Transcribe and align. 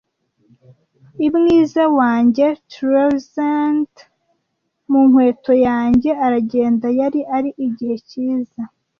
I 1.25 1.27
mwiza 1.35 1.83
wa 1.97 2.09
yanjye 2.13 2.47
trouser 2.71 3.55
-ends 3.57 4.07
mu 4.89 4.99
nkweto 5.07 5.53
yanje, 5.67 6.09
aragenda 6.25 6.87
yari 6.99 7.19
ari 7.37 7.49
igihe 7.65 7.95
cyiza; 8.09 8.61